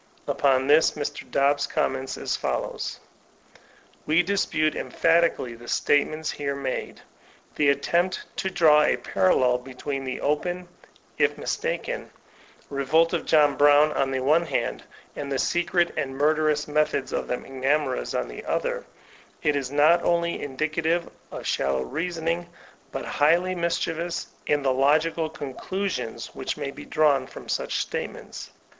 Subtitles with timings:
[0.17, 1.29] '* Upon this Mr.
[1.29, 2.99] Dobbs comments as follows:
[4.07, 7.01] ''We dispute en^hatically the statements here made.
[7.55, 10.67] The attempt to draw a parallel between the open—
[11.19, 12.09] if mistaken—
[12.71, 14.81] ^revolt of John Brown on the one hand,
[15.15, 18.83] and the secret and murderous methods of the McNamaras on the other,
[19.43, 22.49] is not only indicative of shallow reasoning,
[22.91, 28.49] but highly mischievous in the logical conclusions which may be drawn from such statements.